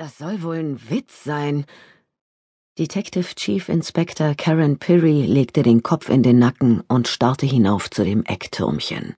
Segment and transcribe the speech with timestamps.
[0.00, 1.66] Das soll wohl ein Witz sein.
[2.78, 8.02] Detective Chief Inspector Karen Pirry legte den Kopf in den Nacken und starrte hinauf zu
[8.02, 9.12] dem Ecktürmchen.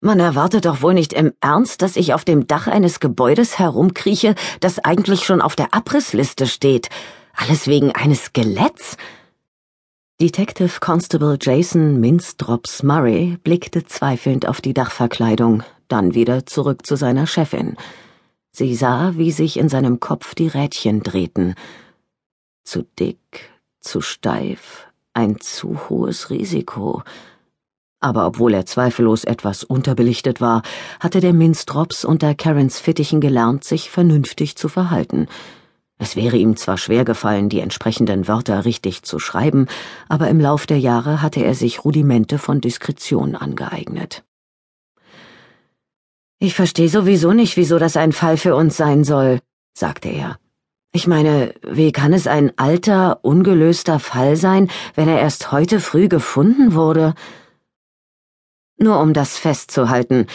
[0.00, 4.34] Man erwartet doch wohl nicht im Ernst, dass ich auf dem Dach eines Gebäudes herumkrieche,
[4.58, 6.88] das eigentlich schon auf der Abrissliste steht.
[7.32, 8.96] Alles wegen eines Skeletts?
[10.20, 17.28] Detective Constable Jason Minzdrops Murray blickte zweifelnd auf die Dachverkleidung, dann wieder zurück zu seiner
[17.28, 17.76] Chefin.
[18.54, 21.54] Sie sah, wie sich in seinem Kopf die Rädchen drehten.
[22.64, 27.02] Zu dick, zu steif, ein zu hohes Risiko.
[27.98, 30.62] Aber obwohl er zweifellos etwas unterbelichtet war,
[31.00, 35.28] hatte der Minzdrops unter Karens Fittichen gelernt, sich vernünftig zu verhalten.
[35.98, 39.66] Es wäre ihm zwar schwer gefallen, die entsprechenden Wörter richtig zu schreiben,
[40.08, 44.24] aber im Lauf der Jahre hatte er sich Rudimente von Diskretion angeeignet.
[46.42, 49.38] Ich verstehe sowieso nicht, wieso das ein Fall für uns sein soll,
[49.74, 50.40] sagte er.
[50.92, 56.08] Ich meine, wie kann es ein alter, ungelöster Fall sein, wenn er erst heute früh
[56.08, 57.14] gefunden wurde?
[58.76, 60.26] Nur um das festzuhalten.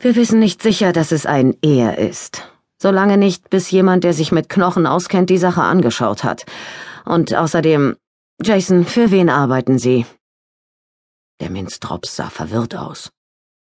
[0.00, 2.42] Wir wissen nicht sicher, dass es ein Er ist.
[2.82, 6.44] Solange nicht, bis jemand, der sich mit Knochen auskennt, die Sache angeschaut hat.
[7.04, 7.94] Und außerdem,
[8.42, 10.06] Jason, für wen arbeiten Sie?
[11.38, 13.12] Der Minzdrops sah verwirrt aus.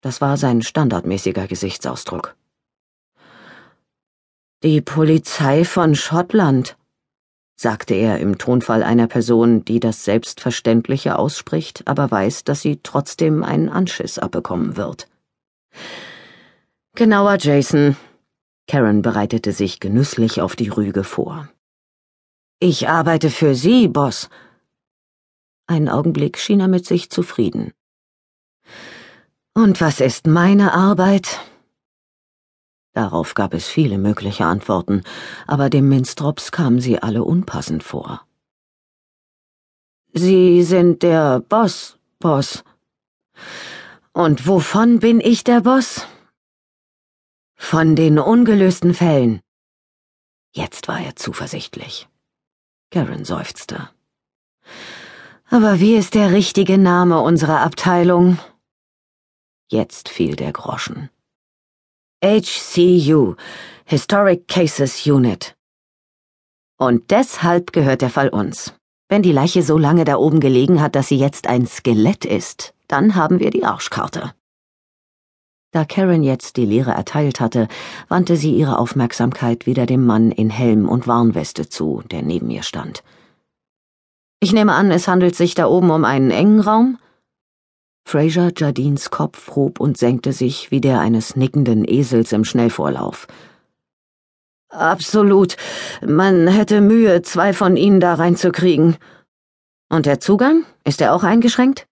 [0.05, 2.35] Das war sein standardmäßiger Gesichtsausdruck.
[4.61, 6.77] Die Polizei von Schottland,
[7.55, 13.43] sagte er im Tonfall einer Person, die das Selbstverständliche ausspricht, aber weiß, dass sie trotzdem
[13.43, 15.07] einen Anschiss abbekommen wird.
[16.93, 17.97] Genauer, Jason.
[18.67, 21.49] Karen bereitete sich genüsslich auf die Rüge vor.
[22.59, 24.29] Ich arbeite für Sie, Boss.
[25.65, 27.73] Einen Augenblick schien er mit sich zufrieden.
[29.57, 31.39] Und was ist meine Arbeit?
[32.91, 35.03] Darauf gab es viele mögliche Antworten,
[35.47, 38.27] aber dem Minstrops kamen sie alle unpassend vor.
[40.11, 42.65] Sie sind der Boss, Boss.
[44.11, 46.05] Und wovon bin ich der Boss?
[47.55, 49.39] Von den ungelösten Fällen.
[50.51, 52.09] Jetzt war er zuversichtlich.
[52.91, 53.89] Karen seufzte.
[55.49, 58.37] Aber wie ist der richtige Name unserer Abteilung?
[59.67, 61.09] Jetzt fiel der Groschen.
[62.23, 63.35] HCU,
[63.85, 65.55] Historic Cases Unit.
[66.77, 68.75] Und deshalb gehört der Fall uns.
[69.09, 72.75] Wenn die Leiche so lange da oben gelegen hat, dass sie jetzt ein Skelett ist,
[72.87, 74.33] dann haben wir die Arschkarte.
[75.71, 77.67] Da Karen jetzt die Lehre erteilt hatte,
[78.07, 82.63] wandte sie ihre Aufmerksamkeit wieder dem Mann in Helm und Warnweste zu, der neben ihr
[82.63, 83.03] stand.
[84.39, 86.99] Ich nehme an, es handelt sich da oben um einen engen Raum?
[88.07, 93.27] Fraser Jardines Kopf hob und senkte sich wie der eines nickenden Esels im Schnellvorlauf.
[94.69, 95.57] Absolut.
[96.05, 98.97] Man hätte Mühe, zwei von ihnen da reinzukriegen.
[99.89, 100.65] Und der Zugang?
[100.83, 101.87] Ist er auch eingeschränkt?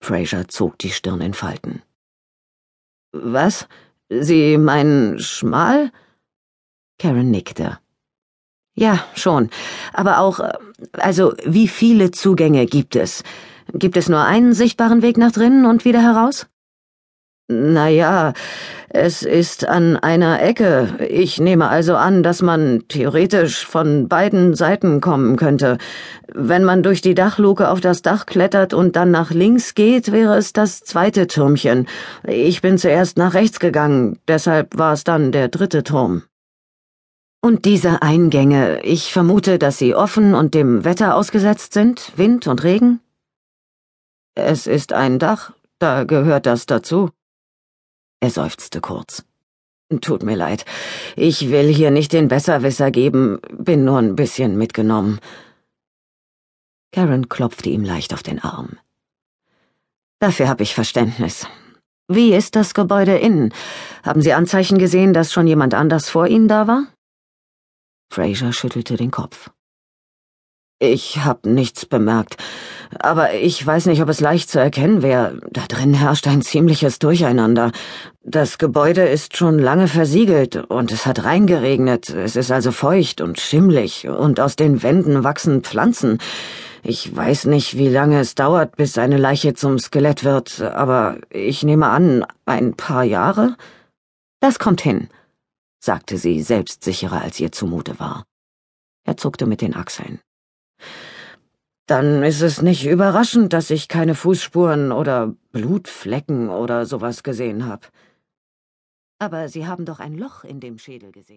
[0.00, 1.82] Fraser zog die Stirn in Falten.
[3.12, 3.68] Was?
[4.08, 5.90] Sie meinen schmal?
[6.98, 7.78] Karen nickte.
[8.74, 9.50] Ja, schon.
[9.92, 10.52] Aber auch, äh,
[10.92, 13.24] also, wie viele Zugänge gibt es?
[13.74, 16.46] Gibt es nur einen sichtbaren Weg nach drinnen und wieder heraus?
[17.50, 18.34] Na ja,
[18.90, 20.98] es ist an einer Ecke.
[21.08, 25.78] Ich nehme also an, dass man theoretisch von beiden Seiten kommen könnte.
[26.32, 30.36] Wenn man durch die Dachluke auf das Dach klettert und dann nach links geht, wäre
[30.36, 31.86] es das zweite Türmchen.
[32.26, 36.24] Ich bin zuerst nach rechts gegangen, deshalb war es dann der dritte Turm.
[37.40, 42.62] Und diese Eingänge, ich vermute, dass sie offen und dem Wetter ausgesetzt sind, Wind und
[42.62, 43.00] Regen?
[44.40, 47.10] Es ist ein Dach, da gehört das dazu.
[48.20, 49.24] Er seufzte kurz.
[50.00, 50.64] Tut mir leid.
[51.16, 55.18] Ich will hier nicht den Besserwisser geben, bin nur ein bisschen mitgenommen.
[56.92, 58.78] Karen klopfte ihm leicht auf den Arm.
[60.20, 61.48] Dafür habe ich Verständnis.
[62.06, 63.52] Wie ist das Gebäude innen?
[64.04, 66.86] Haben Sie Anzeichen gesehen, dass schon jemand anders vor Ihnen da war?
[68.08, 69.50] Fraser schüttelte den Kopf.
[70.80, 72.36] Ich hab nichts bemerkt,
[73.00, 75.40] aber ich weiß nicht, ob es leicht zu erkennen wäre.
[75.50, 77.72] Da drin herrscht ein ziemliches Durcheinander.
[78.22, 82.10] Das Gebäude ist schon lange versiegelt und es hat reingeregnet.
[82.10, 86.18] Es ist also feucht und schimmlig und aus den Wänden wachsen Pflanzen.
[86.84, 91.64] Ich weiß nicht, wie lange es dauert, bis eine Leiche zum Skelett wird, aber ich
[91.64, 93.56] nehme an, ein paar Jahre?
[94.38, 95.08] Das kommt hin,
[95.80, 98.24] sagte sie selbstsicherer, als ihr zumute war.
[99.04, 100.20] Er zuckte mit den Achseln.
[101.86, 107.86] Dann ist es nicht überraschend, dass ich keine Fußspuren oder Blutflecken oder sowas gesehen habe.
[109.18, 111.36] Aber Sie haben doch ein Loch in dem Schädel gesehen.